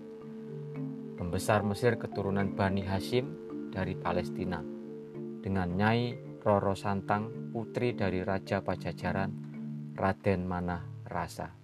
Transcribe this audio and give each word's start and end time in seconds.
pembesar 1.15 1.63
Mesir 1.63 1.95
keturunan 1.95 2.51
Bani 2.51 2.83
Hashim 2.83 3.23
dari 3.71 3.95
Palestina, 3.95 4.59
dengan 5.39 5.79
Nyai 5.79 6.11
Roro 6.43 6.75
Santang, 6.75 7.55
putri 7.55 7.95
dari 7.95 8.19
Raja 8.19 8.59
Pajajaran 8.59 9.31
Raden 9.95 10.43
Manah 10.43 11.07
Rasa. 11.07 11.60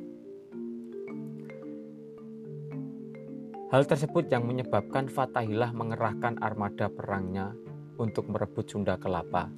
Hal 3.75 3.83
tersebut 3.83 4.31
yang 4.31 4.47
menyebabkan 4.47 5.11
Fatahillah 5.11 5.75
mengerahkan 5.75 6.39
armada 6.39 6.87
perangnya 6.87 7.51
untuk 7.99 8.31
merebut 8.31 8.63
Sunda 8.63 8.95
Kelapa. 8.95 9.51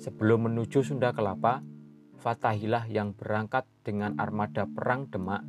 Sebelum 0.00 0.48
menuju 0.48 0.80
Sunda 0.80 1.12
Kelapa, 1.12 1.60
Fatahillah 2.24 2.88
yang 2.88 3.12
berangkat 3.12 3.68
dengan 3.84 4.16
armada 4.16 4.64
perang 4.64 5.04
Demak 5.12 5.44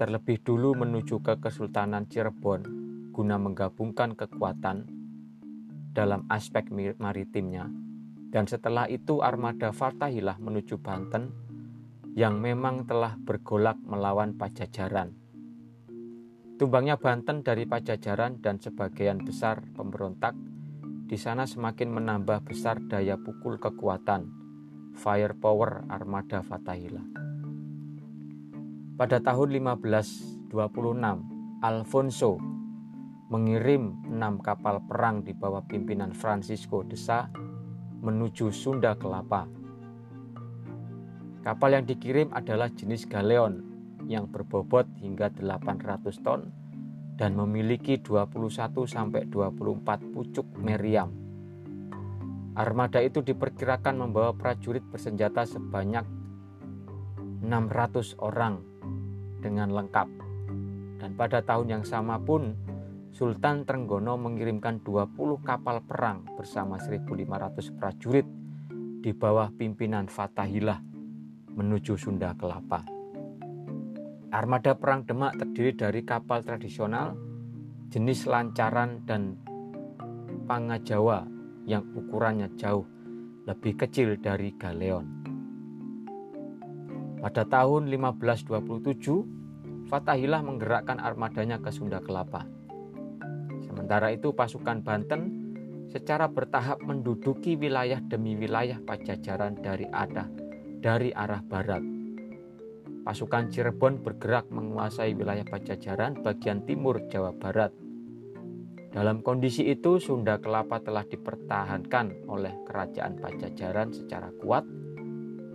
terlebih 0.00 0.40
dulu 0.40 0.72
menuju 0.72 1.20
ke 1.20 1.36
Kesultanan 1.36 2.08
Cirebon 2.08 2.64
guna 3.12 3.36
menggabungkan 3.36 4.16
kekuatan 4.16 4.88
dalam 5.92 6.24
aspek 6.32 6.72
maritimnya 6.96 7.68
dan 8.32 8.48
setelah 8.48 8.88
itu 8.88 9.20
armada 9.20 9.68
Fatahillah 9.68 10.40
menuju 10.40 10.80
Banten 10.80 11.28
yang 12.16 12.40
memang 12.40 12.88
telah 12.88 13.20
bergolak 13.20 13.76
melawan 13.84 14.32
Pajajaran. 14.32 15.12
Tumbangnya 16.56 16.96
Banten 16.96 17.44
dari 17.44 17.68
Pajajaran 17.68 18.40
dan 18.40 18.56
sebagian 18.56 19.20
besar 19.28 19.60
pemberontak 19.76 20.32
di 21.04 21.20
sana 21.20 21.44
semakin 21.44 21.92
menambah 21.92 22.48
besar 22.48 22.80
daya 22.88 23.20
pukul 23.20 23.60
kekuatan 23.60 24.41
firepower 24.96 25.88
armada 25.88 26.44
Fatahillah. 26.44 27.04
Pada 28.96 29.18
tahun 29.18 29.48
1526, 29.80 30.52
Alfonso 31.62 32.36
mengirim 33.32 33.96
enam 34.12 34.36
kapal 34.44 34.84
perang 34.84 35.24
di 35.24 35.32
bawah 35.32 35.64
pimpinan 35.64 36.12
Francisco 36.12 36.84
de 36.84 36.98
Sa 37.00 37.30
menuju 38.02 38.52
Sunda 38.52 38.92
Kelapa. 38.98 39.48
Kapal 41.42 41.80
yang 41.80 41.86
dikirim 41.88 42.28
adalah 42.34 42.68
jenis 42.70 43.08
galeon 43.08 43.64
yang 44.06 44.28
berbobot 44.28 44.86
hingga 45.00 45.30
800 45.32 46.02
ton 46.20 46.50
dan 47.16 47.38
memiliki 47.38 48.02
21 48.02 48.34
24 49.30 49.30
pucuk 50.12 50.46
meriam 50.58 51.21
Armada 52.52 53.00
itu 53.00 53.24
diperkirakan 53.24 53.96
membawa 53.96 54.36
prajurit 54.36 54.84
bersenjata 54.84 55.48
sebanyak 55.48 56.04
600 57.40 58.20
orang 58.20 58.60
dengan 59.40 59.72
lengkap. 59.72 60.08
Dan 61.00 61.16
pada 61.16 61.40
tahun 61.40 61.80
yang 61.80 61.84
sama 61.88 62.20
pun 62.20 62.52
Sultan 63.12 63.64
Trenggono 63.64 64.20
mengirimkan 64.20 64.84
20 64.84 65.16
kapal 65.40 65.80
perang 65.80 66.28
bersama 66.36 66.76
1.500 66.76 67.76
prajurit 67.76 68.28
di 69.00 69.10
bawah 69.16 69.48
pimpinan 69.52 70.08
Fatahillah 70.12 70.80
menuju 71.56 71.96
Sunda 71.96 72.36
Kelapa. 72.36 72.84
Armada 74.32 74.72
Perang 74.76 75.04
Demak 75.04 75.36
terdiri 75.36 75.76
dari 75.76 76.00
kapal 76.04 76.40
tradisional, 76.40 77.12
jenis 77.92 78.24
lancaran 78.24 79.04
dan 79.04 79.36
pangajawa 80.48 81.41
yang 81.66 81.86
ukurannya 81.94 82.50
jauh 82.58 82.86
lebih 83.46 83.78
kecil 83.78 84.18
dari 84.18 84.54
galeon. 84.54 85.06
Pada 87.22 87.46
tahun 87.46 87.86
1527, 87.86 89.86
Fatahillah 89.86 90.42
menggerakkan 90.42 90.98
armadanya 90.98 91.62
ke 91.62 91.70
Sunda 91.70 92.02
Kelapa. 92.02 92.46
Sementara 93.62 94.10
itu 94.10 94.34
pasukan 94.34 94.82
Banten 94.82 95.42
secara 95.90 96.26
bertahap 96.26 96.82
menduduki 96.82 97.54
wilayah 97.54 98.02
demi 98.02 98.34
wilayah 98.34 98.80
Pajajaran 98.82 99.60
dari 99.60 99.86
arah 99.90 100.26
dari 100.82 101.14
arah 101.14 101.42
barat. 101.46 101.82
Pasukan 103.02 103.50
Cirebon 103.50 104.02
bergerak 104.02 104.50
menguasai 104.50 105.14
wilayah 105.14 105.46
Pajajaran 105.46 106.22
bagian 106.22 106.66
timur 106.66 107.02
Jawa 107.10 107.34
Barat 107.34 107.74
dalam 108.92 109.24
kondisi 109.24 109.72
itu, 109.72 109.96
Sunda 109.96 110.36
Kelapa 110.36 110.76
telah 110.84 111.08
dipertahankan 111.08 112.28
oleh 112.28 112.52
kerajaan 112.68 113.16
Pajajaran 113.16 113.88
secara 113.88 114.28
kuat, 114.36 114.68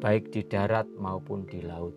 baik 0.01 0.33
di 0.33 0.41
darat 0.41 0.89
maupun 0.97 1.45
di 1.45 1.61
laut. 1.61 1.93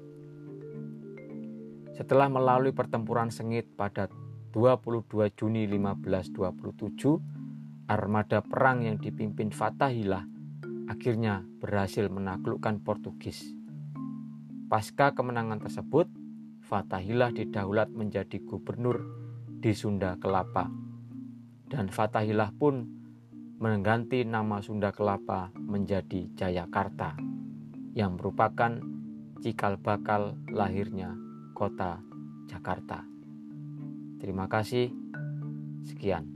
Setelah 1.97 2.29
melalui 2.29 2.77
pertempuran 2.77 3.33
sengit 3.33 3.65
pada 3.73 4.13
22 4.53 5.33
Juni 5.33 5.65
1527, 5.65 7.89
armada 7.89 8.45
perang 8.45 8.85
yang 8.85 9.01
dipimpin 9.01 9.49
Fatahillah 9.49 10.29
akhirnya 10.93 11.41
berhasil 11.57 12.05
menaklukkan 12.13 12.85
Portugis. 12.85 13.57
Pasca 14.69 15.17
kemenangan 15.17 15.65
tersebut, 15.65 16.05
Fatahillah 16.69 17.33
didaulat 17.33 17.89
menjadi 17.97 18.45
gubernur 18.45 19.01
di 19.57 19.73
Sunda 19.73 20.21
Kelapa 20.21 20.90
dan 21.71 21.87
Fatahillah 21.87 22.51
pun 22.59 22.83
mengganti 23.63 24.27
nama 24.27 24.59
Sunda 24.59 24.91
Kelapa 24.91 25.55
menjadi 25.55 26.27
Jayakarta 26.35 27.15
yang 27.95 28.19
merupakan 28.19 28.75
cikal 29.39 29.79
bakal 29.79 30.35
lahirnya 30.51 31.15
kota 31.55 32.03
Jakarta. 32.51 33.07
Terima 34.19 34.51
kasih. 34.51 34.91
Sekian. 35.87 36.29